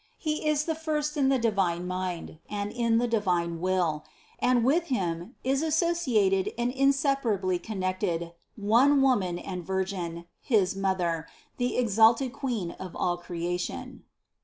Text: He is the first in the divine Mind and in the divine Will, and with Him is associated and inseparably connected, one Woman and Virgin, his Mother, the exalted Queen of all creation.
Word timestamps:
He 0.17 0.47
is 0.47 0.65
the 0.65 0.73
first 0.73 1.15
in 1.15 1.29
the 1.29 1.37
divine 1.37 1.85
Mind 1.85 2.39
and 2.49 2.71
in 2.71 2.97
the 2.97 3.07
divine 3.07 3.59
Will, 3.61 4.03
and 4.39 4.63
with 4.65 4.85
Him 4.85 5.35
is 5.43 5.61
associated 5.61 6.51
and 6.57 6.71
inseparably 6.71 7.59
connected, 7.59 8.33
one 8.55 9.03
Woman 9.03 9.37
and 9.37 9.63
Virgin, 9.63 10.25
his 10.41 10.75
Mother, 10.75 11.27
the 11.57 11.77
exalted 11.77 12.33
Queen 12.33 12.71
of 12.71 12.95
all 12.95 13.15
creation. 13.15 14.01